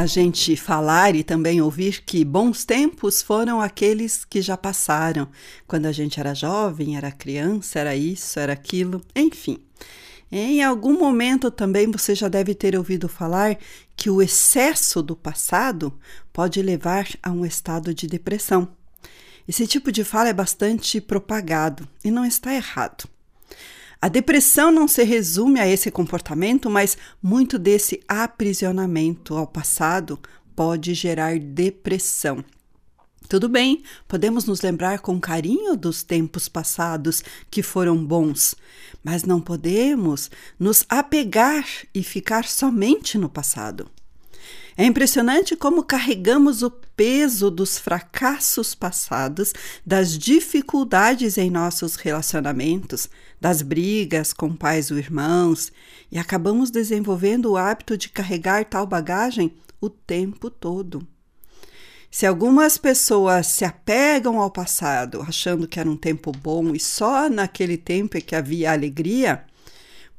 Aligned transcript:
A 0.00 0.06
gente 0.06 0.56
falar 0.56 1.14
e 1.14 1.22
também 1.22 1.60
ouvir 1.60 2.02
que 2.02 2.24
bons 2.24 2.64
tempos 2.64 3.20
foram 3.20 3.60
aqueles 3.60 4.24
que 4.24 4.40
já 4.40 4.56
passaram, 4.56 5.28
quando 5.66 5.84
a 5.84 5.92
gente 5.92 6.18
era 6.18 6.34
jovem, 6.34 6.96
era 6.96 7.12
criança, 7.12 7.78
era 7.78 7.94
isso, 7.94 8.40
era 8.40 8.54
aquilo, 8.54 9.02
enfim. 9.14 9.58
Em 10.32 10.62
algum 10.62 10.98
momento 10.98 11.50
também 11.50 11.90
você 11.90 12.14
já 12.14 12.28
deve 12.28 12.54
ter 12.54 12.76
ouvido 12.76 13.10
falar 13.10 13.58
que 13.94 14.08
o 14.08 14.22
excesso 14.22 15.02
do 15.02 15.14
passado 15.14 15.92
pode 16.32 16.62
levar 16.62 17.06
a 17.22 17.30
um 17.30 17.44
estado 17.44 17.92
de 17.92 18.06
depressão. 18.06 18.68
Esse 19.46 19.66
tipo 19.66 19.92
de 19.92 20.02
fala 20.02 20.30
é 20.30 20.32
bastante 20.32 20.98
propagado 20.98 21.86
e 22.02 22.10
não 22.10 22.24
está 22.24 22.54
errado. 22.54 23.06
A 24.02 24.08
depressão 24.08 24.72
não 24.72 24.88
se 24.88 25.04
resume 25.04 25.60
a 25.60 25.68
esse 25.68 25.90
comportamento, 25.90 26.70
mas 26.70 26.96
muito 27.22 27.58
desse 27.58 28.00
aprisionamento 28.08 29.36
ao 29.36 29.46
passado 29.46 30.18
pode 30.56 30.94
gerar 30.94 31.38
depressão. 31.38 32.42
Tudo 33.28 33.46
bem, 33.46 33.82
podemos 34.08 34.46
nos 34.46 34.62
lembrar 34.62 35.00
com 35.00 35.20
carinho 35.20 35.76
dos 35.76 36.02
tempos 36.02 36.48
passados 36.48 37.22
que 37.50 37.62
foram 37.62 38.02
bons, 38.02 38.54
mas 39.04 39.24
não 39.24 39.40
podemos 39.40 40.30
nos 40.58 40.84
apegar 40.88 41.64
e 41.94 42.02
ficar 42.02 42.44
somente 42.46 43.18
no 43.18 43.28
passado. 43.28 43.88
É 44.76 44.84
impressionante 44.84 45.54
como 45.54 45.84
carregamos 45.84 46.62
o 46.62 46.72
peso 47.00 47.50
dos 47.50 47.78
fracassos 47.78 48.74
passados, 48.74 49.54
das 49.86 50.18
dificuldades 50.18 51.38
em 51.38 51.48
nossos 51.48 51.96
relacionamentos, 51.96 53.08
das 53.40 53.62
brigas 53.62 54.34
com 54.34 54.54
pais 54.54 54.90
ou 54.90 54.98
irmãos, 54.98 55.72
e 56.12 56.18
acabamos 56.18 56.70
desenvolvendo 56.70 57.52
o 57.52 57.56
hábito 57.56 57.96
de 57.96 58.10
carregar 58.10 58.66
tal 58.66 58.86
bagagem 58.86 59.50
o 59.80 59.88
tempo 59.88 60.50
todo. 60.50 61.00
Se 62.10 62.26
algumas 62.26 62.76
pessoas 62.76 63.46
se 63.46 63.64
apegam 63.64 64.38
ao 64.38 64.50
passado, 64.50 65.22
achando 65.26 65.66
que 65.66 65.80
era 65.80 65.88
um 65.88 65.96
tempo 65.96 66.30
bom 66.30 66.74
e 66.74 66.78
só 66.78 67.30
naquele 67.30 67.78
tempo 67.78 68.18
é 68.18 68.20
que 68.20 68.36
havia 68.36 68.72
alegria, 68.72 69.46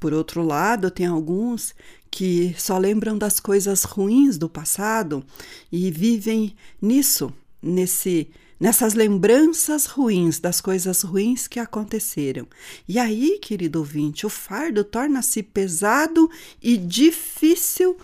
por 0.02 0.16
outro 0.16 0.42
lado, 0.44 0.90
tem 0.90 1.06
alguns 1.06 1.76
que 2.10 2.56
só 2.58 2.76
lembram 2.80 3.16
das 3.16 3.40
coisas 3.40 3.84
ruins 3.84 4.36
do 4.36 4.50
passado 4.50 5.24
e 5.72 5.92
vivem 5.92 6.56
nisso, 6.82 7.32
nesse 7.62 8.28
nessas 8.60 8.94
lembranças 8.94 9.88
ruins 9.88 10.40
das 10.40 10.62
coisas 10.62 11.02
ruins 11.02 11.48
que 11.48 11.60
aconteceram. 11.60 12.48
E 12.88 13.00
aí, 13.00 13.40
querido 13.40 13.80
ouvinte, 13.80 14.26
o 14.26 14.30
fardo 14.30 14.84
torna-se 14.84 15.42
pesado 15.42 16.30
e 16.62 16.78
difícil 16.78 17.98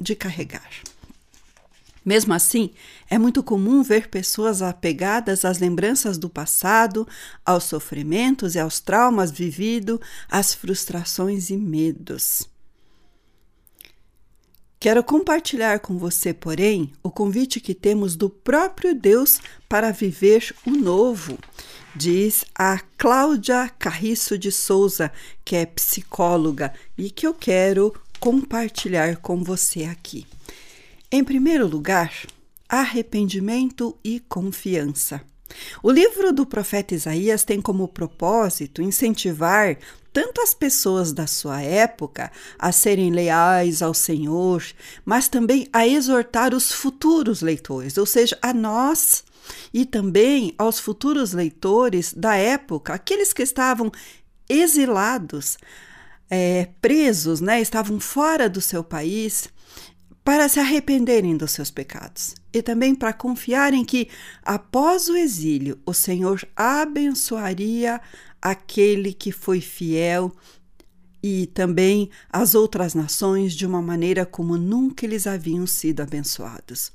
de 0.00 0.14
carregar. 0.14 0.70
Mesmo 2.04 2.32
assim, 2.32 2.70
é 3.12 3.18
muito 3.18 3.42
comum 3.42 3.82
ver 3.82 4.08
pessoas 4.08 4.62
apegadas 4.62 5.44
às 5.44 5.58
lembranças 5.58 6.16
do 6.16 6.30
passado, 6.30 7.06
aos 7.44 7.64
sofrimentos 7.64 8.54
e 8.54 8.58
aos 8.58 8.80
traumas 8.80 9.30
vividos, 9.30 10.00
às 10.30 10.54
frustrações 10.54 11.50
e 11.50 11.56
medos. 11.58 12.48
Quero 14.80 15.04
compartilhar 15.04 15.80
com 15.80 15.98
você, 15.98 16.32
porém, 16.32 16.90
o 17.02 17.10
convite 17.10 17.60
que 17.60 17.74
temos 17.74 18.16
do 18.16 18.30
próprio 18.30 18.94
Deus 18.94 19.42
para 19.68 19.90
viver 19.92 20.54
o 20.66 20.70
novo, 20.70 21.38
diz 21.94 22.46
a 22.54 22.80
Cláudia 22.96 23.68
Carriço 23.78 24.38
de 24.38 24.50
Souza, 24.50 25.12
que 25.44 25.54
é 25.54 25.66
psicóloga 25.66 26.72
e 26.96 27.10
que 27.10 27.26
eu 27.26 27.34
quero 27.34 27.92
compartilhar 28.18 29.18
com 29.18 29.44
você 29.44 29.84
aqui. 29.84 30.26
Em 31.10 31.22
primeiro 31.22 31.66
lugar, 31.66 32.10
arrependimento 32.72 33.98
e 34.02 34.18
confiança. 34.18 35.20
O 35.82 35.90
livro 35.90 36.32
do 36.32 36.46
profeta 36.46 36.94
Isaías 36.94 37.44
tem 37.44 37.60
como 37.60 37.86
propósito 37.86 38.80
incentivar 38.80 39.76
tanto 40.10 40.40
as 40.40 40.54
pessoas 40.54 41.12
da 41.12 41.26
sua 41.26 41.60
época 41.60 42.32
a 42.58 42.72
serem 42.72 43.10
leais 43.10 43.82
ao 43.82 43.92
Senhor, 43.92 44.64
mas 45.04 45.28
também 45.28 45.68
a 45.70 45.86
exortar 45.86 46.54
os 46.54 46.72
futuros 46.72 47.42
leitores, 47.42 47.98
ou 47.98 48.06
seja, 48.06 48.38
a 48.40 48.54
nós 48.54 49.22
e 49.72 49.84
também 49.84 50.54
aos 50.56 50.80
futuros 50.80 51.34
leitores 51.34 52.14
da 52.14 52.36
época, 52.36 52.94
aqueles 52.94 53.34
que 53.34 53.42
estavam 53.42 53.92
exilados, 54.48 55.58
é, 56.30 56.68
presos, 56.80 57.42
né, 57.42 57.60
estavam 57.60 58.00
fora 58.00 58.48
do 58.48 58.62
seu 58.62 58.82
país 58.82 59.50
para 60.24 60.48
se 60.48 60.60
arrependerem 60.60 61.36
dos 61.36 61.50
seus 61.50 61.70
pecados 61.70 62.34
e 62.52 62.62
também 62.62 62.94
para 62.94 63.12
confiarem 63.12 63.84
que, 63.84 64.08
após 64.42 65.08
o 65.08 65.16
exílio, 65.16 65.78
o 65.84 65.92
Senhor 65.92 66.46
abençoaria 66.54 68.00
aquele 68.40 69.12
que 69.12 69.32
foi 69.32 69.60
fiel 69.60 70.32
e 71.22 71.46
também 71.46 72.10
as 72.30 72.54
outras 72.54 72.94
nações 72.94 73.54
de 73.54 73.64
uma 73.64 73.80
maneira 73.80 74.26
como 74.26 74.56
nunca 74.56 75.06
eles 75.06 75.26
haviam 75.26 75.66
sido 75.66 76.00
abençoados. 76.00 76.90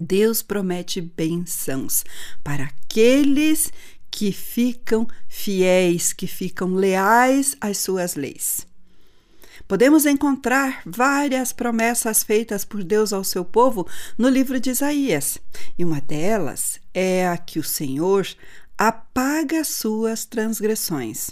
Deus 0.00 0.42
promete 0.42 1.00
bênçãos 1.00 2.04
para 2.42 2.64
aqueles 2.64 3.70
que 4.10 4.32
ficam 4.32 5.06
fiéis, 5.28 6.12
que 6.12 6.26
ficam 6.26 6.74
leais 6.74 7.56
às 7.60 7.78
suas 7.78 8.14
leis. 8.14 8.66
Podemos 9.66 10.06
encontrar 10.06 10.82
várias 10.84 11.52
promessas 11.52 12.22
feitas 12.22 12.64
por 12.64 12.82
Deus 12.82 13.12
ao 13.12 13.24
seu 13.24 13.44
povo 13.44 13.86
no 14.16 14.28
livro 14.28 14.58
de 14.58 14.70
Isaías, 14.70 15.38
e 15.78 15.84
uma 15.84 16.00
delas 16.00 16.80
é 16.92 17.26
a 17.26 17.36
que 17.36 17.58
o 17.58 17.64
Senhor 17.64 18.26
apaga 18.76 19.64
suas 19.64 20.24
transgressões, 20.24 21.30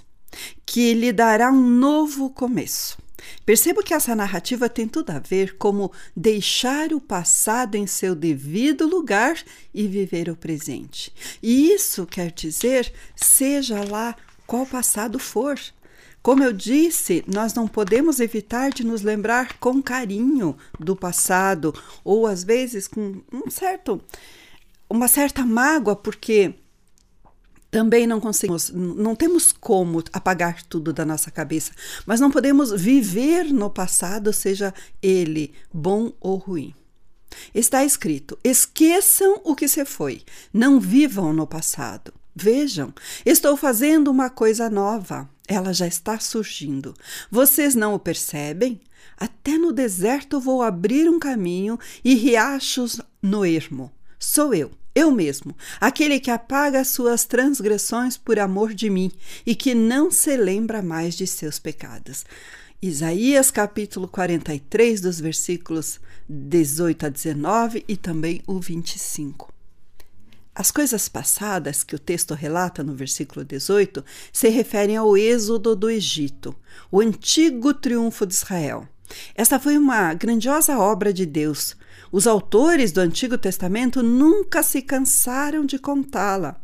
que 0.64 0.94
lhe 0.94 1.12
dará 1.12 1.50
um 1.50 1.60
novo 1.60 2.30
começo. 2.30 2.98
Percebo 3.44 3.82
que 3.82 3.92
essa 3.92 4.14
narrativa 4.14 4.68
tem 4.68 4.88
tudo 4.88 5.10
a 5.10 5.18
ver 5.18 5.56
como 5.58 5.92
deixar 6.16 6.92
o 6.92 7.00
passado 7.00 7.74
em 7.74 7.86
seu 7.86 8.14
devido 8.14 8.86
lugar 8.86 9.36
e 9.74 9.86
viver 9.86 10.28
o 10.30 10.36
presente. 10.36 11.12
E 11.42 11.72
isso 11.72 12.06
quer 12.06 12.32
dizer, 12.32 12.92
seja 13.14 13.84
lá 13.84 14.16
qual 14.46 14.64
passado 14.66 15.18
for, 15.18 15.58
como 16.22 16.44
eu 16.44 16.52
disse, 16.52 17.24
nós 17.26 17.54
não 17.54 17.66
podemos 17.66 18.20
evitar 18.20 18.70
de 18.70 18.84
nos 18.84 19.02
lembrar 19.02 19.58
com 19.58 19.82
carinho 19.82 20.56
do 20.78 20.94
passado 20.94 21.74
ou 22.04 22.26
às 22.26 22.44
vezes 22.44 22.86
com 22.86 23.22
um 23.32 23.50
certo 23.50 24.00
uma 24.88 25.08
certa 25.08 25.46
mágoa 25.46 25.96
porque 25.96 26.54
também 27.70 28.06
não 28.06 28.20
conseguimos, 28.20 28.70
não 28.70 29.14
temos 29.14 29.52
como 29.52 30.02
apagar 30.12 30.62
tudo 30.64 30.92
da 30.92 31.04
nossa 31.04 31.30
cabeça, 31.30 31.72
mas 32.04 32.18
não 32.18 32.30
podemos 32.30 32.72
viver 32.72 33.44
no 33.44 33.70
passado, 33.70 34.32
seja 34.32 34.74
ele 35.00 35.54
bom 35.72 36.12
ou 36.20 36.36
ruim. 36.36 36.74
Está 37.54 37.84
escrito: 37.84 38.36
esqueçam 38.42 39.40
o 39.44 39.54
que 39.54 39.68
se 39.68 39.84
foi, 39.84 40.22
não 40.52 40.80
vivam 40.80 41.32
no 41.32 41.46
passado. 41.46 42.12
Vejam, 42.42 42.94
estou 43.26 43.54
fazendo 43.54 44.10
uma 44.10 44.30
coisa 44.30 44.70
nova. 44.70 45.28
Ela 45.46 45.74
já 45.74 45.86
está 45.86 46.18
surgindo. 46.18 46.94
Vocês 47.30 47.74
não 47.74 47.92
o 47.92 47.98
percebem? 47.98 48.80
Até 49.14 49.58
no 49.58 49.72
deserto 49.72 50.40
vou 50.40 50.62
abrir 50.62 51.06
um 51.06 51.18
caminho 51.18 51.78
e 52.02 52.14
riachos 52.14 52.98
no 53.22 53.44
ermo. 53.44 53.92
Sou 54.18 54.54
eu, 54.54 54.70
eu 54.94 55.10
mesmo, 55.10 55.54
aquele 55.78 56.18
que 56.18 56.30
apaga 56.30 56.82
suas 56.82 57.26
transgressões 57.26 58.16
por 58.16 58.38
amor 58.38 58.72
de 58.72 58.88
mim 58.88 59.12
e 59.44 59.54
que 59.54 59.74
não 59.74 60.10
se 60.10 60.34
lembra 60.34 60.80
mais 60.80 61.14
de 61.14 61.26
seus 61.26 61.58
pecados. 61.58 62.24
Isaías 62.80 63.50
capítulo 63.50 64.08
43, 64.08 65.02
dos 65.02 65.20
versículos 65.20 66.00
18 66.26 67.04
a 67.04 67.08
19 67.10 67.84
e 67.86 67.98
também 67.98 68.40
o 68.46 68.58
25. 68.58 69.59
As 70.54 70.70
coisas 70.70 71.08
passadas 71.08 71.84
que 71.84 71.94
o 71.94 71.98
texto 71.98 72.34
relata 72.34 72.82
no 72.82 72.94
versículo 72.94 73.44
18 73.44 74.04
se 74.32 74.48
referem 74.48 74.96
ao 74.96 75.16
êxodo 75.16 75.76
do 75.76 75.88
Egito, 75.88 76.54
o 76.90 77.00
antigo 77.00 77.72
triunfo 77.72 78.26
de 78.26 78.34
Israel. 78.34 78.86
Esta 79.34 79.58
foi 79.58 79.76
uma 79.76 80.12
grandiosa 80.14 80.78
obra 80.78 81.12
de 81.12 81.24
Deus. 81.24 81.76
Os 82.12 82.26
autores 82.26 82.92
do 82.92 83.00
Antigo 83.00 83.38
Testamento 83.38 84.02
nunca 84.02 84.62
se 84.62 84.82
cansaram 84.82 85.64
de 85.64 85.78
contá-la. 85.78 86.60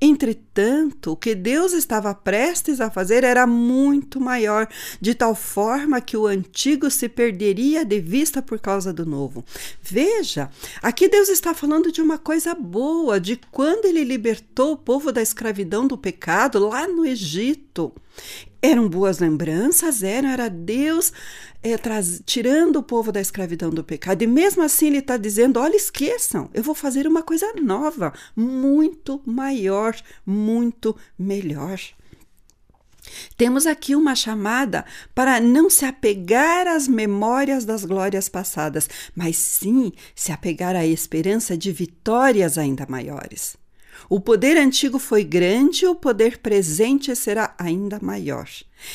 Entretanto, 0.00 1.12
o 1.12 1.16
que 1.16 1.34
Deus 1.34 1.72
estava 1.72 2.14
prestes 2.14 2.80
a 2.80 2.90
fazer 2.90 3.24
era 3.24 3.46
muito 3.46 4.20
maior, 4.20 4.68
de 5.00 5.14
tal 5.14 5.34
forma 5.34 6.00
que 6.00 6.16
o 6.16 6.26
antigo 6.26 6.90
se 6.90 7.08
perderia 7.08 7.84
de 7.84 8.00
vista 8.00 8.42
por 8.42 8.58
causa 8.58 8.92
do 8.92 9.06
novo. 9.06 9.44
Veja, 9.82 10.50
aqui 10.82 11.08
Deus 11.08 11.28
está 11.28 11.54
falando 11.54 11.90
de 11.90 12.00
uma 12.00 12.18
coisa 12.18 12.54
boa, 12.54 13.20
de 13.20 13.40
quando 13.50 13.86
ele 13.86 14.04
libertou 14.04 14.72
o 14.72 14.76
povo 14.76 15.12
da 15.12 15.22
escravidão 15.22 15.86
do 15.86 15.98
pecado 15.98 16.58
lá 16.58 16.86
no 16.86 17.04
Egito. 17.04 17.92
Eram 18.64 18.88
boas 18.88 19.18
lembranças, 19.18 20.02
eram, 20.02 20.30
era 20.30 20.48
Deus 20.48 21.12
é, 21.62 21.76
traz, 21.76 22.22
tirando 22.24 22.76
o 22.76 22.82
povo 22.82 23.12
da 23.12 23.20
escravidão 23.20 23.68
do 23.68 23.84
pecado. 23.84 24.22
E 24.22 24.26
mesmo 24.26 24.62
assim 24.62 24.86
ele 24.86 25.00
está 25.00 25.18
dizendo: 25.18 25.60
olha, 25.60 25.76
esqueçam, 25.76 26.48
eu 26.54 26.62
vou 26.62 26.74
fazer 26.74 27.06
uma 27.06 27.22
coisa 27.22 27.52
nova, 27.60 28.14
muito 28.34 29.20
maior, 29.26 29.94
muito 30.24 30.96
melhor. 31.18 31.78
Temos 33.36 33.66
aqui 33.66 33.94
uma 33.94 34.14
chamada 34.14 34.86
para 35.14 35.42
não 35.42 35.68
se 35.68 35.84
apegar 35.84 36.66
às 36.66 36.88
memórias 36.88 37.66
das 37.66 37.84
glórias 37.84 38.30
passadas, 38.30 38.88
mas 39.14 39.36
sim 39.36 39.92
se 40.14 40.32
apegar 40.32 40.74
à 40.74 40.86
esperança 40.86 41.54
de 41.54 41.70
vitórias 41.70 42.56
ainda 42.56 42.86
maiores. 42.88 43.62
O 44.08 44.20
poder 44.20 44.56
antigo 44.56 44.98
foi 44.98 45.24
grande, 45.24 45.86
o 45.86 45.94
poder 45.94 46.38
presente 46.38 47.14
será 47.14 47.54
ainda 47.58 47.98
maior. 48.00 48.48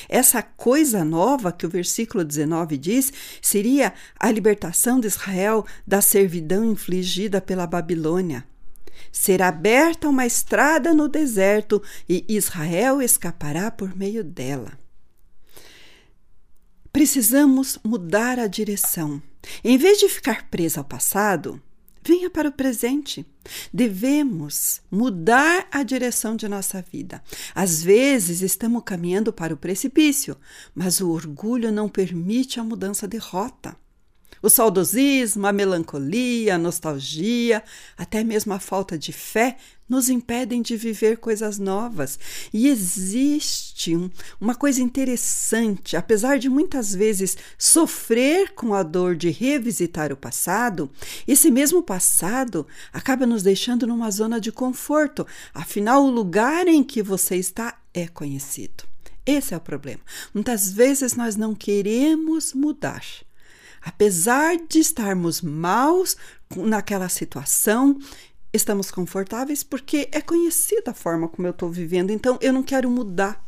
Essa 0.07 0.41
coisa 0.41 1.03
nova 1.03 1.51
que 1.51 1.65
o 1.65 1.69
versículo 1.69 2.23
19 2.23 2.77
diz 2.77 3.11
seria 3.41 3.93
a 4.19 4.31
libertação 4.31 4.99
de 4.99 5.07
Israel 5.07 5.65
da 5.85 6.01
servidão 6.01 6.65
infligida 6.65 7.41
pela 7.41 7.65
Babilônia. 7.65 8.45
Será 9.11 9.47
aberta 9.47 10.07
uma 10.07 10.25
estrada 10.25 10.93
no 10.93 11.07
deserto 11.07 11.81
e 12.07 12.25
Israel 12.27 13.01
escapará 13.01 13.71
por 13.71 13.95
meio 13.95 14.23
dela. 14.23 14.77
Precisamos 16.91 17.79
mudar 17.83 18.39
a 18.39 18.47
direção. 18.47 19.21
Em 19.63 19.77
vez 19.77 19.99
de 19.99 20.09
ficar 20.09 20.49
presa 20.49 20.81
ao 20.81 20.83
passado, 20.83 21.61
Venha 22.09 22.27
para 22.27 22.49
o 22.49 22.51
presente. 22.51 23.23
Devemos 23.71 24.81
mudar 24.89 25.67
a 25.71 25.83
direção 25.83 26.35
de 26.35 26.47
nossa 26.47 26.81
vida. 26.81 27.21
Às 27.53 27.83
vezes 27.83 28.41
estamos 28.41 28.81
caminhando 28.83 29.31
para 29.31 29.53
o 29.53 29.57
precipício, 29.57 30.35
mas 30.73 31.01
o 31.01 31.11
orgulho 31.11 31.71
não 31.71 31.87
permite 31.87 32.59
a 32.59 32.63
mudança 32.63 33.07
de 33.07 33.17
rota. 33.17 33.77
O 34.41 34.49
saudosismo, 34.49 35.45
a 35.45 35.51
melancolia, 35.51 36.55
a 36.55 36.57
nostalgia, 36.57 37.63
até 37.97 38.23
mesmo 38.23 38.53
a 38.53 38.59
falta 38.59 38.97
de 38.97 39.11
fé 39.11 39.57
nos 39.89 40.07
impedem 40.07 40.61
de 40.61 40.77
viver 40.77 41.17
coisas 41.17 41.57
novas. 41.57 42.19
E 42.53 42.67
existe 42.67 43.95
um, 43.95 44.09
uma 44.39 44.53
coisa 44.53 44.81
interessante: 44.81 45.97
apesar 45.97 46.37
de 46.37 46.47
muitas 46.47 46.93
vezes 46.93 47.35
sofrer 47.57 48.53
com 48.53 48.73
a 48.73 48.83
dor 48.83 49.15
de 49.15 49.29
revisitar 49.29 50.13
o 50.13 50.17
passado, 50.17 50.89
esse 51.27 51.49
mesmo 51.49 51.81
passado 51.81 52.67
acaba 52.93 53.25
nos 53.25 53.41
deixando 53.41 53.87
numa 53.87 54.11
zona 54.11 54.39
de 54.39 54.51
conforto. 54.51 55.25
Afinal, 55.53 56.05
o 56.05 56.11
lugar 56.11 56.67
em 56.67 56.83
que 56.83 57.01
você 57.01 57.35
está 57.35 57.77
é 57.93 58.07
conhecido. 58.07 58.83
Esse 59.25 59.53
é 59.53 59.57
o 59.57 59.61
problema. 59.61 60.01
Muitas 60.33 60.71
vezes 60.71 61.15
nós 61.15 61.35
não 61.35 61.53
queremos 61.53 62.53
mudar. 62.53 63.03
Apesar 63.81 64.57
de 64.67 64.79
estarmos 64.79 65.41
maus 65.41 66.15
naquela 66.55 67.09
situação, 67.09 67.97
estamos 68.53 68.91
confortáveis 68.91 69.63
porque 69.63 70.09
é 70.11 70.21
conhecida 70.21 70.91
a 70.91 70.93
forma 70.93 71.27
como 71.27 71.47
eu 71.47 71.51
estou 71.51 71.69
vivendo, 71.69 72.11
então 72.11 72.37
eu 72.41 72.51
não 72.51 72.63
quero 72.63 72.89
mudar. 72.89 73.43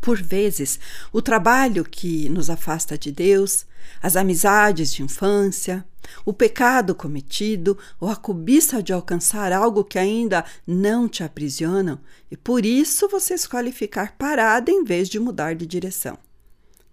Por 0.00 0.20
vezes, 0.20 0.78
o 1.10 1.22
trabalho 1.22 1.82
que 1.82 2.28
nos 2.28 2.50
afasta 2.50 2.98
de 2.98 3.10
Deus, 3.10 3.64
as 4.02 4.16
amizades 4.16 4.92
de 4.92 5.02
infância, 5.02 5.82
o 6.26 6.32
pecado 6.34 6.94
cometido 6.94 7.78
ou 7.98 8.10
a 8.10 8.16
cobiça 8.16 8.82
de 8.82 8.92
alcançar 8.92 9.50
algo 9.50 9.82
que 9.82 9.98
ainda 9.98 10.44
não 10.66 11.08
te 11.08 11.24
aprisionam, 11.24 11.98
e 12.30 12.36
por 12.36 12.66
isso 12.66 13.08
você 13.08 13.32
escolhe 13.32 13.72
ficar 13.72 14.14
parada 14.18 14.70
em 14.70 14.84
vez 14.84 15.08
de 15.08 15.18
mudar 15.18 15.54
de 15.54 15.66
direção. 15.66 16.18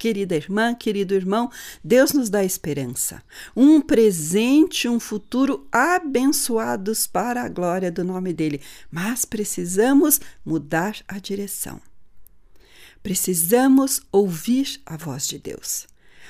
Querida 0.01 0.36
irmã, 0.36 0.74
querido 0.74 1.13
irmão, 1.13 1.51
Deus 1.83 2.12
nos 2.12 2.27
dá 2.27 2.44
esperança, 2.44 3.21
um 3.56 3.80
presente, 3.80 4.89
um 4.89 5.00
futuro 5.00 5.68
abençoados 5.71 7.06
para 7.06 7.44
a 7.44 7.48
glória 7.48 7.92
do 7.92 8.03
nome 8.03 8.33
dele, 8.33 8.62
mas 8.89 9.25
precisamos 9.25 10.19
mudar 10.44 10.95
a 11.07 11.19
direção. 11.19 11.80
Precisamos 13.03 14.01
ouvir 14.12 14.81
a 14.88 14.98
voz 14.98 15.27
de 15.27 15.38
Deus. 15.38 15.86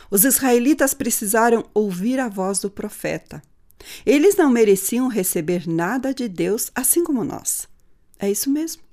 Os 0.10 0.26
israelitas 0.26 0.94
precisaram 0.94 1.64
ouvir 1.74 2.20
a 2.20 2.28
voz 2.28 2.60
do 2.60 2.70
profeta. 2.70 3.42
Eles 4.06 4.36
não 4.36 4.50
mereciam 4.50 5.08
receber 5.08 5.66
nada 5.66 6.14
de 6.14 6.28
Deus, 6.28 6.70
assim 6.76 7.06
como 7.06 7.24
nós. 7.24 7.70
É 8.20 8.30
isso 8.30 8.50
mesmo. 8.50 8.91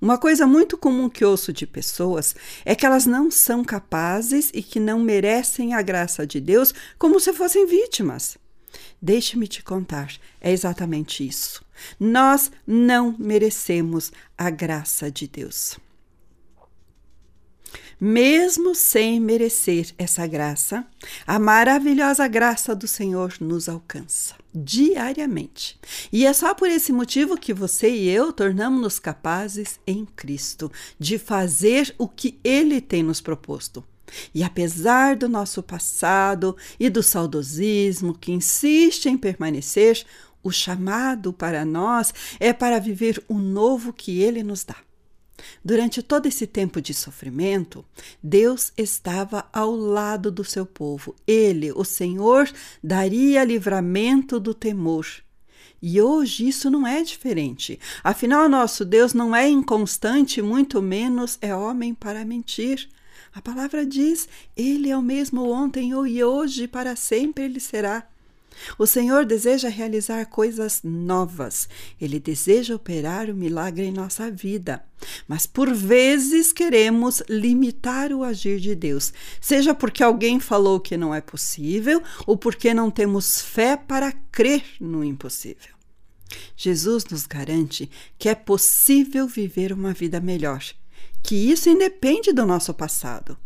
Uma 0.00 0.18
coisa 0.18 0.46
muito 0.46 0.76
comum 0.76 1.08
que 1.08 1.24
ouço 1.24 1.52
de 1.52 1.66
pessoas 1.66 2.34
é 2.64 2.74
que 2.74 2.84
elas 2.84 3.06
não 3.06 3.30
são 3.30 3.64
capazes 3.64 4.50
e 4.54 4.62
que 4.62 4.78
não 4.78 5.00
merecem 5.00 5.74
a 5.74 5.82
graça 5.82 6.26
de 6.26 6.40
Deus 6.40 6.74
como 6.98 7.18
se 7.18 7.32
fossem 7.32 7.66
vítimas. 7.66 8.36
Deixe-me 9.00 9.46
te 9.46 9.62
contar, 9.62 10.12
é 10.40 10.50
exatamente 10.50 11.26
isso. 11.26 11.64
Nós 11.98 12.50
não 12.66 13.14
merecemos 13.18 14.12
a 14.36 14.50
graça 14.50 15.10
de 15.10 15.28
Deus. 15.28 15.78
Mesmo 18.00 18.74
sem 18.74 19.20
merecer 19.20 19.92
essa 19.96 20.26
graça, 20.26 20.86
a 21.26 21.38
maravilhosa 21.38 22.26
graça 22.26 22.74
do 22.74 22.88
Senhor 22.88 23.34
nos 23.40 23.68
alcança 23.68 24.43
diariamente. 24.54 25.78
E 26.12 26.24
é 26.24 26.32
só 26.32 26.54
por 26.54 26.68
esse 26.68 26.92
motivo 26.92 27.36
que 27.36 27.52
você 27.52 27.90
e 27.90 28.08
eu 28.08 28.32
tornamos-nos 28.32 28.98
capazes 28.98 29.80
em 29.86 30.04
Cristo 30.04 30.70
de 30.98 31.18
fazer 31.18 31.94
o 31.98 32.06
que 32.06 32.38
Ele 32.44 32.80
tem 32.80 33.02
nos 33.02 33.20
proposto. 33.20 33.84
E 34.34 34.44
apesar 34.44 35.16
do 35.16 35.28
nosso 35.28 35.62
passado 35.62 36.56
e 36.78 36.88
do 36.88 37.02
saudosismo 37.02 38.14
que 38.14 38.30
insiste 38.30 39.08
em 39.08 39.18
permanecer, 39.18 40.04
o 40.42 40.52
chamado 40.52 41.32
para 41.32 41.64
nós 41.64 42.12
é 42.38 42.52
para 42.52 42.78
viver 42.78 43.22
o 43.26 43.38
novo 43.38 43.92
que 43.92 44.20
Ele 44.20 44.42
nos 44.42 44.62
dá. 44.62 44.76
Durante 45.64 46.02
todo 46.02 46.26
esse 46.26 46.46
tempo 46.46 46.80
de 46.80 46.92
sofrimento, 46.94 47.84
Deus 48.22 48.72
estava 48.76 49.48
ao 49.52 49.74
lado 49.74 50.30
do 50.30 50.44
seu 50.44 50.66
povo. 50.66 51.14
Ele, 51.26 51.72
o 51.72 51.84
Senhor, 51.84 52.50
daria 52.82 53.44
livramento 53.44 54.38
do 54.38 54.54
temor. 54.54 55.06
E 55.80 56.00
hoje 56.00 56.48
isso 56.48 56.70
não 56.70 56.86
é 56.86 57.02
diferente. 57.02 57.78
Afinal, 58.02 58.48
nosso 58.48 58.84
Deus 58.84 59.12
não 59.12 59.36
é 59.36 59.48
inconstante, 59.48 60.40
muito 60.40 60.80
menos 60.80 61.36
é 61.42 61.54
homem 61.54 61.92
para 61.92 62.24
mentir. 62.24 62.88
A 63.34 63.42
palavra 63.42 63.84
diz: 63.84 64.28
Ele 64.56 64.88
é 64.88 64.96
o 64.96 65.02
mesmo 65.02 65.50
ontem 65.50 65.90
e 65.90 66.24
hoje, 66.24 66.66
para 66.66 66.96
sempre 66.96 67.44
ele 67.44 67.60
será. 67.60 68.06
O 68.78 68.86
Senhor 68.86 69.24
deseja 69.24 69.68
realizar 69.68 70.24
coisas 70.26 70.80
novas. 70.82 71.68
Ele 72.00 72.18
deseja 72.18 72.74
operar 72.74 73.30
o 73.30 73.34
milagre 73.34 73.84
em 73.84 73.92
nossa 73.92 74.30
vida. 74.30 74.84
Mas 75.28 75.46
por 75.46 75.72
vezes 75.72 76.52
queremos 76.52 77.22
limitar 77.28 78.12
o 78.12 78.22
agir 78.22 78.58
de 78.58 78.74
Deus, 78.74 79.12
seja 79.40 79.74
porque 79.74 80.02
alguém 80.02 80.40
falou 80.40 80.80
que 80.80 80.96
não 80.96 81.14
é 81.14 81.20
possível 81.20 82.02
ou 82.26 82.36
porque 82.36 82.72
não 82.72 82.90
temos 82.90 83.40
fé 83.40 83.76
para 83.76 84.12
crer 84.32 84.64
no 84.80 85.04
impossível. 85.04 85.74
Jesus 86.56 87.04
nos 87.04 87.26
garante 87.26 87.90
que 88.18 88.28
é 88.28 88.34
possível 88.34 89.26
viver 89.26 89.72
uma 89.72 89.92
vida 89.92 90.20
melhor, 90.20 90.64
que 91.22 91.34
isso 91.34 91.68
independe 91.68 92.32
do 92.32 92.46
nosso 92.46 92.72
passado. 92.72 93.36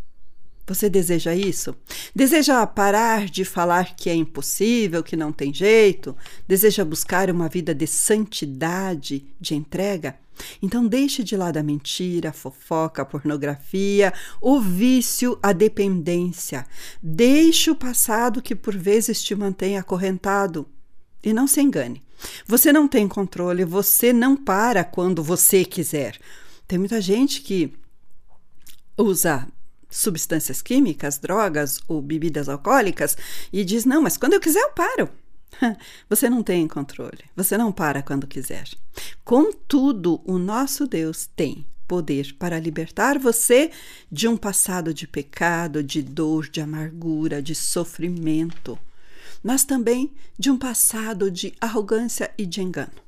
Você 0.68 0.90
deseja 0.90 1.34
isso? 1.34 1.74
Deseja 2.14 2.66
parar 2.66 3.24
de 3.24 3.44
falar 3.44 3.96
que 3.96 4.10
é 4.10 4.14
impossível, 4.14 5.02
que 5.02 5.16
não 5.16 5.32
tem 5.32 5.52
jeito? 5.52 6.14
Deseja 6.46 6.84
buscar 6.84 7.30
uma 7.30 7.48
vida 7.48 7.74
de 7.74 7.86
santidade, 7.86 9.26
de 9.40 9.54
entrega? 9.54 10.16
Então 10.62 10.86
deixe 10.86 11.24
de 11.24 11.36
lado 11.36 11.56
a 11.56 11.62
mentira, 11.62 12.28
a 12.28 12.32
fofoca, 12.32 13.02
a 13.02 13.04
pornografia, 13.04 14.12
o 14.42 14.60
vício, 14.60 15.38
a 15.42 15.52
dependência. 15.52 16.66
Deixe 17.02 17.70
o 17.70 17.74
passado 17.74 18.42
que 18.42 18.54
por 18.54 18.76
vezes 18.76 19.22
te 19.22 19.34
mantém 19.34 19.78
acorrentado. 19.78 20.68
E 21.24 21.32
não 21.32 21.46
se 21.46 21.60
engane. 21.62 22.02
Você 22.46 22.72
não 22.72 22.86
tem 22.86 23.08
controle, 23.08 23.64
você 23.64 24.12
não 24.12 24.36
para 24.36 24.84
quando 24.84 25.22
você 25.22 25.64
quiser. 25.64 26.18
Tem 26.66 26.78
muita 26.78 27.00
gente 27.00 27.40
que 27.40 27.72
usa 28.96 29.48
substâncias 29.90 30.60
químicas, 30.60 31.18
drogas 31.18 31.80
ou 31.88 32.02
bebidas 32.02 32.48
alcoólicas 32.48 33.16
e 33.52 33.64
diz: 33.64 33.84
Não, 33.84 34.02
mas 34.02 34.16
quando 34.16 34.34
eu 34.34 34.40
quiser 34.40 34.60
eu 34.60 34.70
paro. 34.70 35.08
Você 36.08 36.28
não 36.28 36.42
tem 36.42 36.68
controle, 36.68 37.24
você 37.34 37.56
não 37.56 37.72
para 37.72 38.02
quando 38.02 38.26
quiser. 38.26 38.68
Contudo, 39.24 40.20
o 40.24 40.38
nosso 40.38 40.86
Deus 40.86 41.26
tem 41.34 41.66
poder 41.88 42.34
para 42.38 42.60
libertar 42.60 43.18
você 43.18 43.70
de 44.12 44.28
um 44.28 44.36
passado 44.36 44.92
de 44.92 45.08
pecado, 45.08 45.82
de 45.82 46.02
dor, 46.02 46.48
de 46.48 46.60
amargura, 46.60 47.42
de 47.42 47.54
sofrimento, 47.54 48.78
mas 49.42 49.64
também 49.64 50.12
de 50.38 50.50
um 50.50 50.58
passado 50.58 51.30
de 51.30 51.54
arrogância 51.58 52.30
e 52.36 52.44
de 52.44 52.60
engano. 52.60 53.07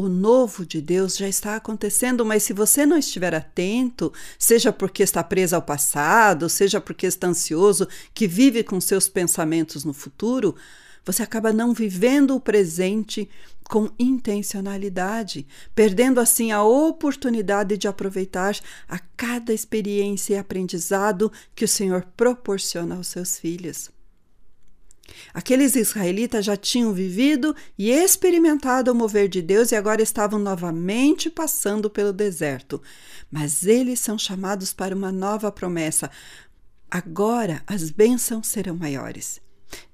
O 0.00 0.08
novo 0.08 0.64
de 0.64 0.80
Deus 0.80 1.14
já 1.14 1.28
está 1.28 1.56
acontecendo, 1.56 2.24
mas 2.24 2.42
se 2.42 2.54
você 2.54 2.86
não 2.86 2.96
estiver 2.96 3.34
atento, 3.34 4.10
seja 4.38 4.72
porque 4.72 5.02
está 5.02 5.22
preso 5.22 5.54
ao 5.54 5.60
passado, 5.60 6.48
seja 6.48 6.80
porque 6.80 7.06
está 7.06 7.26
ansioso, 7.26 7.86
que 8.14 8.26
vive 8.26 8.64
com 8.64 8.80
seus 8.80 9.10
pensamentos 9.10 9.84
no 9.84 9.92
futuro, 9.92 10.56
você 11.04 11.22
acaba 11.22 11.52
não 11.52 11.74
vivendo 11.74 12.34
o 12.34 12.40
presente 12.40 13.28
com 13.64 13.90
intencionalidade, 13.98 15.46
perdendo 15.74 16.18
assim 16.18 16.50
a 16.50 16.62
oportunidade 16.62 17.76
de 17.76 17.86
aproveitar 17.86 18.58
a 18.88 18.98
cada 18.98 19.52
experiência 19.52 20.32
e 20.32 20.38
aprendizado 20.38 21.30
que 21.54 21.66
o 21.66 21.68
Senhor 21.68 22.06
proporciona 22.16 22.94
aos 22.94 23.08
seus 23.08 23.38
filhos. 23.38 23.90
Aqueles 25.32 25.76
israelitas 25.76 26.44
já 26.44 26.56
tinham 26.56 26.92
vivido 26.92 27.54
e 27.78 27.90
experimentado 27.90 28.90
o 28.90 28.94
mover 28.94 29.28
de 29.28 29.42
Deus 29.42 29.72
e 29.72 29.76
agora 29.76 30.02
estavam 30.02 30.38
novamente 30.38 31.30
passando 31.30 31.88
pelo 31.88 32.12
deserto. 32.12 32.82
Mas 33.30 33.64
eles 33.64 34.00
são 34.00 34.18
chamados 34.18 34.72
para 34.72 34.94
uma 34.94 35.12
nova 35.12 35.50
promessa. 35.52 36.10
Agora 36.90 37.62
as 37.66 37.90
bênçãos 37.90 38.48
serão 38.48 38.76
maiores. 38.76 39.40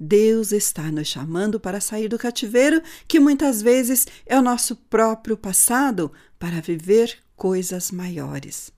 Deus 0.01 0.53
está 0.53 0.91
nos 0.91 1.09
chamando 1.09 1.61
para 1.61 1.81
sair 1.81 2.09
do 2.09 2.19
cativeiro, 2.19 2.83
que 3.07 3.21
muitas 3.21 3.61
vezes 3.61 4.07
é 4.25 4.39
o 4.39 4.43
nosso 4.43 4.75
próprio 4.75 5.37
passado, 5.37 6.11
para 6.39 6.61
viver 6.61 7.19
coisas 7.35 7.91
maiores. 7.91 8.71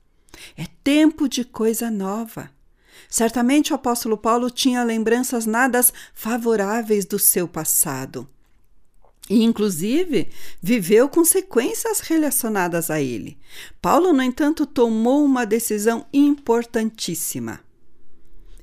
É 0.57 0.65
tempo 0.83 1.27
de 1.27 1.43
coisa 1.43 1.89
nova. 1.89 2.49
Certamente 3.09 3.71
o 3.71 3.75
apóstolo 3.75 4.17
Paulo 4.17 4.49
tinha 4.49 4.83
lembranças 4.83 5.45
nada 5.45 5.79
favoráveis 6.13 7.05
do 7.05 7.19
seu 7.19 7.47
passado. 7.47 8.27
E, 9.29 9.43
inclusive, 9.43 10.29
viveu 10.61 11.07
consequências 11.07 11.99
relacionadas 11.99 12.89
a 12.89 12.99
ele. 12.99 13.37
Paulo, 13.79 14.11
no 14.11 14.23
entanto, 14.23 14.65
tomou 14.65 15.23
uma 15.23 15.45
decisão 15.45 16.05
importantíssima. 16.11 17.59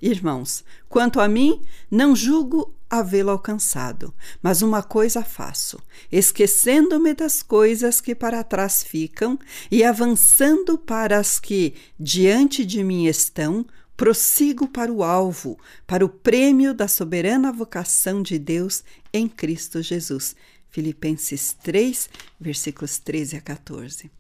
Irmãos, 0.03 0.65
quanto 0.89 1.21
a 1.21 1.29
mim, 1.29 1.63
não 1.91 2.17
julgo 2.17 2.75
havê-lo 2.89 3.31
alcançado, 3.31 4.15
mas 4.43 4.63
uma 4.63 4.83
coisa 4.83 5.23
faço, 5.23 5.79
esquecendo-me 6.11 7.15
das 7.15 7.43
coisas 7.43 8.01
que 8.01 8.15
para 8.15 8.45
trás 8.45 8.83
ficam 8.83 9.39
e 9.71 9.83
avançando 9.83 10.79
para 10.79 11.19
as 11.19 11.41
que 11.41 11.75
diante 11.99 12.65
de 12.65 12.85
mim 12.85 13.07
estão, 13.07 13.67
prossigo 13.97 14.69
para 14.69 14.93
o 14.93 15.03
alvo, 15.03 15.59
para 15.87 16.05
o 16.05 16.09
prêmio 16.09 16.75
da 16.75 16.87
soberana 16.87 17.53
vocação 17.53 18.23
de 18.23 18.39
Deus 18.39 18.85
em 19.13 19.29
Cristo 19.29 19.83
Jesus. 19.83 20.37
Filipenses 20.69 21.57
3, 21.63 22.11
versículos 22.39 22.99
13 22.99 23.37
a 23.37 23.41
14. 23.41 24.11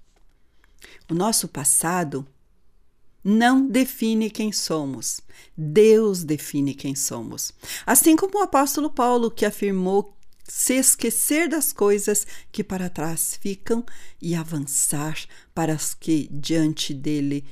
O 1.10 1.14
nosso 1.14 1.48
passado 1.48 2.26
não 3.22 3.66
define 3.66 4.30
quem 4.30 4.52
somos. 4.52 5.20
Deus 5.56 6.24
define 6.24 6.74
quem 6.74 6.94
somos. 6.94 7.52
Assim 7.84 8.16
como 8.16 8.38
o 8.38 8.42
apóstolo 8.42 8.88
Paulo, 8.88 9.30
que 9.30 9.44
afirmou 9.44 10.16
se 10.48 10.74
esquecer 10.74 11.48
das 11.48 11.72
coisas 11.72 12.26
que 12.52 12.62
para 12.62 12.88
trás 12.88 13.36
ficam 13.42 13.84
e 14.22 14.34
avançar 14.34 15.18
para 15.52 15.74
as 15.74 15.92
que 15.92 16.28
diante 16.30 16.94
dele 16.94 17.44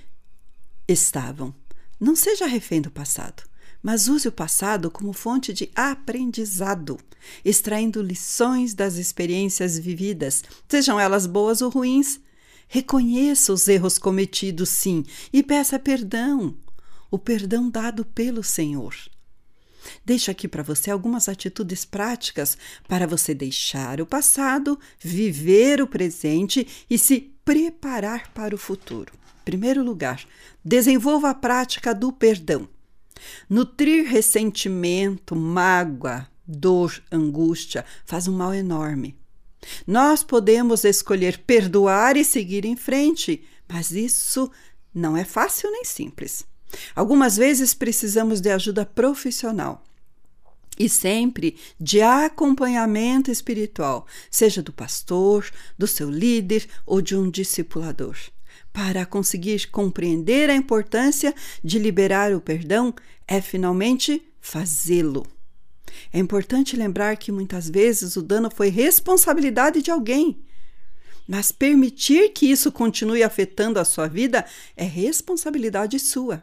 estavam. 0.86 1.54
Não 2.00 2.16
seja 2.16 2.46
refém 2.46 2.80
do 2.80 2.90
passado, 2.90 3.42
mas 3.82 4.08
use 4.08 4.28
o 4.28 4.32
passado 4.32 4.90
como 4.90 5.12
fonte 5.12 5.52
de 5.52 5.70
aprendizado, 5.74 6.98
extraindo 7.44 8.02
lições 8.02 8.74
das 8.74 8.96
experiências 8.96 9.78
vividas, 9.78 10.42
sejam 10.68 10.98
elas 10.98 11.26
boas 11.26 11.62
ou 11.62 11.70
ruins, 11.70 12.20
Reconheça 12.68 13.52
os 13.52 13.68
erros 13.68 13.98
cometidos, 13.98 14.68
sim, 14.70 15.04
e 15.32 15.42
peça 15.42 15.78
perdão, 15.78 16.56
o 17.10 17.18
perdão 17.18 17.70
dado 17.70 18.04
pelo 18.04 18.42
Senhor. 18.42 18.96
Deixo 20.04 20.30
aqui 20.30 20.48
para 20.48 20.62
você 20.62 20.90
algumas 20.90 21.28
atitudes 21.28 21.84
práticas 21.84 22.56
para 22.88 23.06
você 23.06 23.34
deixar 23.34 24.00
o 24.00 24.06
passado, 24.06 24.78
viver 24.98 25.80
o 25.82 25.86
presente 25.86 26.66
e 26.88 26.98
se 26.98 27.32
preparar 27.44 28.32
para 28.32 28.54
o 28.54 28.58
futuro. 28.58 29.12
Primeiro 29.44 29.82
lugar, 29.82 30.24
desenvolva 30.64 31.30
a 31.30 31.34
prática 31.34 31.94
do 31.94 32.12
perdão. 32.12 32.68
Nutrir 33.48 34.06
ressentimento, 34.06 35.36
mágoa, 35.36 36.26
dor, 36.46 37.02
angústia 37.10 37.84
faz 38.04 38.26
um 38.26 38.36
mal 38.36 38.54
enorme. 38.54 39.16
Nós 39.86 40.22
podemos 40.22 40.84
escolher 40.84 41.38
perdoar 41.38 42.16
e 42.16 42.24
seguir 42.24 42.64
em 42.64 42.76
frente, 42.76 43.44
mas 43.68 43.90
isso 43.90 44.50
não 44.94 45.16
é 45.16 45.24
fácil 45.24 45.70
nem 45.70 45.84
simples. 45.84 46.44
Algumas 46.94 47.36
vezes 47.36 47.74
precisamos 47.74 48.40
de 48.40 48.50
ajuda 48.50 48.84
profissional 48.84 49.82
e 50.78 50.88
sempre 50.88 51.56
de 51.78 52.00
acompanhamento 52.00 53.30
espiritual, 53.30 54.06
seja 54.30 54.62
do 54.62 54.72
pastor, 54.72 55.48
do 55.78 55.86
seu 55.86 56.10
líder 56.10 56.68
ou 56.84 57.00
de 57.00 57.16
um 57.16 57.30
discipulador. 57.30 58.16
Para 58.72 59.06
conseguir 59.06 59.68
compreender 59.70 60.50
a 60.50 60.54
importância 60.54 61.32
de 61.62 61.78
liberar 61.78 62.34
o 62.34 62.40
perdão, 62.40 62.92
é 63.26 63.40
finalmente 63.40 64.20
fazê-lo. 64.40 65.26
É 66.12 66.18
importante 66.18 66.76
lembrar 66.76 67.16
que 67.16 67.30
muitas 67.30 67.68
vezes 67.68 68.16
o 68.16 68.22
dano 68.22 68.50
foi 68.50 68.68
responsabilidade 68.68 69.80
de 69.80 69.90
alguém. 69.90 70.44
Mas 71.26 71.52
permitir 71.52 72.30
que 72.30 72.46
isso 72.50 72.70
continue 72.70 73.22
afetando 73.22 73.78
a 73.78 73.84
sua 73.84 74.08
vida 74.08 74.44
é 74.76 74.84
responsabilidade 74.84 75.98
sua. 75.98 76.42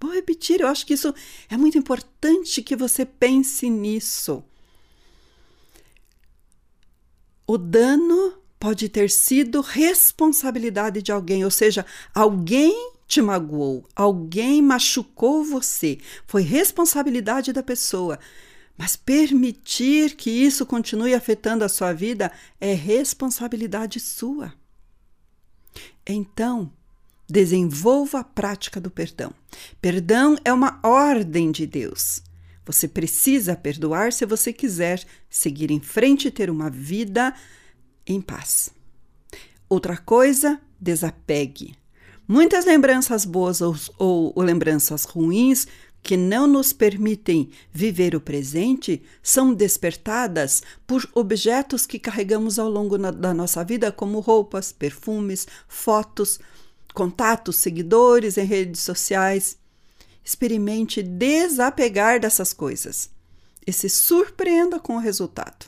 Vou 0.00 0.12
repetir, 0.12 0.60
eu 0.60 0.68
acho 0.68 0.84
que 0.84 0.94
isso 0.94 1.14
é 1.48 1.56
muito 1.56 1.78
importante 1.78 2.62
que 2.62 2.76
você 2.76 3.04
pense 3.04 3.68
nisso. 3.70 4.44
O 7.46 7.56
dano 7.56 8.34
pode 8.58 8.88
ter 8.88 9.10
sido 9.10 9.60
responsabilidade 9.60 11.00
de 11.00 11.12
alguém, 11.12 11.44
ou 11.44 11.50
seja, 11.50 11.86
alguém 12.14 12.92
te 13.06 13.22
magoou, 13.22 13.86
alguém 13.94 14.60
machucou 14.60 15.44
você, 15.44 15.98
foi 16.26 16.42
responsabilidade 16.42 17.52
da 17.52 17.62
pessoa. 17.62 18.18
Mas 18.76 18.94
permitir 18.96 20.16
que 20.16 20.28
isso 20.30 20.66
continue 20.66 21.14
afetando 21.14 21.64
a 21.64 21.68
sua 21.68 21.92
vida 21.94 22.30
é 22.60 22.74
responsabilidade 22.74 23.98
sua. 23.98 24.52
Então, 26.06 26.70
desenvolva 27.28 28.20
a 28.20 28.24
prática 28.24 28.80
do 28.80 28.90
perdão. 28.90 29.32
Perdão 29.80 30.36
é 30.44 30.52
uma 30.52 30.78
ordem 30.82 31.50
de 31.50 31.66
Deus. 31.66 32.22
Você 32.64 32.88
precisa 32.88 33.54
perdoar 33.54 34.12
se 34.12 34.26
você 34.26 34.52
quiser 34.52 35.04
seguir 35.30 35.70
em 35.70 35.80
frente 35.80 36.28
e 36.28 36.30
ter 36.30 36.50
uma 36.50 36.68
vida 36.68 37.34
em 38.06 38.20
paz. 38.20 38.70
Outra 39.68 39.96
coisa, 39.96 40.60
desapegue. 40.80 41.76
Muitas 42.28 42.64
lembranças 42.64 43.24
boas 43.24 43.60
ou, 43.60 43.76
ou, 43.98 44.32
ou 44.34 44.42
lembranças 44.42 45.04
ruins 45.04 45.66
que 46.02 46.16
não 46.16 46.46
nos 46.46 46.72
permitem 46.72 47.50
viver 47.72 48.14
o 48.14 48.20
presente 48.20 49.02
são 49.20 49.52
despertadas 49.52 50.62
por 50.86 51.08
objetos 51.14 51.84
que 51.84 51.98
carregamos 51.98 52.60
ao 52.60 52.70
longo 52.70 52.96
da 52.96 53.34
nossa 53.34 53.64
vida, 53.64 53.90
como 53.90 54.20
roupas, 54.20 54.70
perfumes, 54.70 55.48
fotos, 55.66 56.38
contatos, 56.96 57.56
seguidores 57.56 58.38
em 58.38 58.46
redes 58.46 58.80
sociais. 58.80 59.58
Experimente 60.24 61.02
desapegar 61.02 62.18
dessas 62.18 62.52
coisas 62.54 63.10
e 63.64 63.72
se 63.72 63.88
surpreenda 63.88 64.80
com 64.80 64.96
o 64.96 65.00
resultado. 65.00 65.66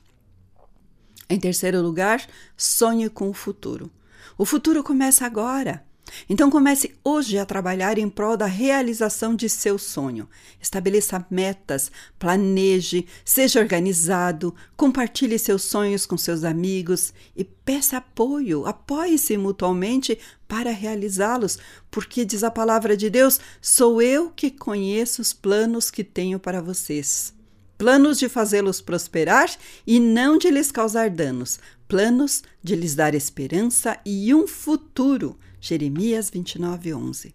Em 1.28 1.38
terceiro 1.38 1.82
lugar, 1.82 2.26
sonhe 2.56 3.10
com 3.10 3.28
o 3.28 3.34
futuro. 3.34 3.90
O 4.38 4.46
futuro 4.46 4.82
começa 4.82 5.26
agora. 5.26 5.84
Então 6.28 6.50
comece 6.50 6.94
hoje 7.04 7.38
a 7.38 7.46
trabalhar 7.46 7.98
em 7.98 8.08
prol 8.08 8.36
da 8.36 8.46
realização 8.46 9.34
de 9.34 9.48
seu 9.48 9.78
sonho. 9.78 10.28
Estabeleça 10.60 11.24
metas, 11.30 11.90
planeje, 12.18 13.06
seja 13.24 13.60
organizado, 13.60 14.54
compartilhe 14.76 15.38
seus 15.38 15.62
sonhos 15.62 16.06
com 16.06 16.16
seus 16.16 16.44
amigos 16.44 17.12
e 17.36 17.44
peça 17.44 17.98
apoio, 17.98 18.66
apoie-se 18.66 19.36
mutuamente 19.36 20.18
para 20.46 20.70
realizá-los, 20.70 21.58
porque 21.90 22.24
diz 22.24 22.42
a 22.42 22.50
palavra 22.50 22.96
de 22.96 23.10
Deus: 23.10 23.38
sou 23.60 24.00
eu 24.00 24.30
que 24.30 24.50
conheço 24.50 25.20
os 25.20 25.32
planos 25.32 25.90
que 25.90 26.02
tenho 26.02 26.38
para 26.38 26.62
vocês. 26.62 27.36
Planos 27.76 28.18
de 28.18 28.28
fazê-los 28.28 28.80
prosperar 28.80 29.48
e 29.86 30.00
não 30.00 30.36
de 30.36 30.50
lhes 30.50 30.72
causar 30.72 31.08
danos, 31.08 31.60
planos 31.86 32.42
de 32.60 32.74
lhes 32.74 32.96
dar 32.96 33.14
esperança 33.14 33.96
e 34.04 34.34
um 34.34 34.48
futuro. 34.48 35.38
Jeremias 35.60 36.30
29, 36.30 36.94
11. 36.94 37.34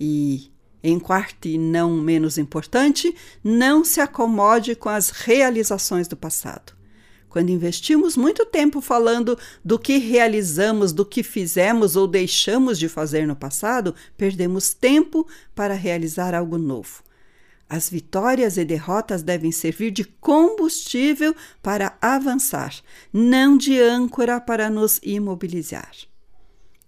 E, 0.00 0.52
em 0.82 0.98
quarto 0.98 1.46
e 1.46 1.58
não 1.58 1.92
menos 1.96 2.38
importante, 2.38 3.14
não 3.42 3.84
se 3.84 4.00
acomode 4.00 4.74
com 4.74 4.88
as 4.88 5.10
realizações 5.10 6.08
do 6.08 6.16
passado. 6.16 6.72
Quando 7.28 7.48
investimos 7.48 8.14
muito 8.14 8.44
tempo 8.44 8.82
falando 8.82 9.38
do 9.64 9.78
que 9.78 9.96
realizamos, 9.96 10.92
do 10.92 11.04
que 11.04 11.22
fizemos 11.22 11.96
ou 11.96 12.06
deixamos 12.06 12.78
de 12.78 12.90
fazer 12.90 13.26
no 13.26 13.34
passado, 13.34 13.94
perdemos 14.18 14.74
tempo 14.74 15.26
para 15.54 15.72
realizar 15.72 16.34
algo 16.34 16.58
novo. 16.58 17.02
As 17.66 17.88
vitórias 17.88 18.58
e 18.58 18.66
derrotas 18.66 19.22
devem 19.22 19.50
servir 19.50 19.90
de 19.90 20.04
combustível 20.04 21.34
para 21.62 21.96
avançar, 22.02 22.74
não 23.10 23.56
de 23.56 23.80
âncora 23.80 24.38
para 24.38 24.68
nos 24.68 25.00
imobilizar. 25.02 25.90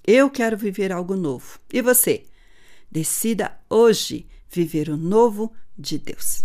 Eu 0.06 0.28
quero 0.28 0.56
viver 0.56 0.92
algo 0.92 1.16
novo. 1.16 1.58
E 1.72 1.80
você? 1.80 2.24
Decida 2.90 3.58
hoje 3.70 4.26
viver 4.50 4.90
o 4.90 4.96
novo 4.96 5.52
de 5.76 5.98
Deus. 5.98 6.44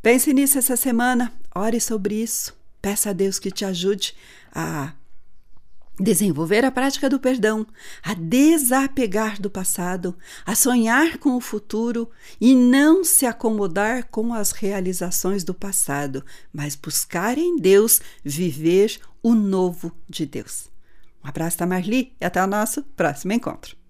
Pense 0.00 0.32
nisso 0.32 0.58
essa 0.58 0.74
semana, 0.74 1.32
ore 1.54 1.80
sobre 1.80 2.14
isso. 2.14 2.56
Peça 2.80 3.10
a 3.10 3.12
Deus 3.12 3.38
que 3.38 3.50
te 3.50 3.64
ajude 3.64 4.16
a 4.52 4.94
desenvolver 6.00 6.64
a 6.64 6.72
prática 6.72 7.08
do 7.08 7.20
perdão, 7.20 7.66
a 8.02 8.14
desapegar 8.14 9.40
do 9.40 9.50
passado, 9.50 10.16
a 10.44 10.54
sonhar 10.54 11.18
com 11.18 11.36
o 11.36 11.40
futuro 11.40 12.10
e 12.40 12.54
não 12.54 13.04
se 13.04 13.26
acomodar 13.26 14.08
com 14.08 14.34
as 14.34 14.50
realizações 14.50 15.44
do 15.44 15.54
passado, 15.54 16.24
mas 16.52 16.74
buscar 16.74 17.38
em 17.38 17.56
Deus 17.56 18.00
viver 18.24 18.98
o 19.22 19.34
novo 19.34 19.92
de 20.08 20.26
Deus. 20.26 20.71
Um 21.24 21.28
abraço 21.28 21.58
da 21.58 21.66
Marli 21.66 22.16
e 22.20 22.24
até 22.24 22.42
o 22.42 22.46
nosso 22.46 22.82
próximo 22.82 23.32
encontro. 23.32 23.81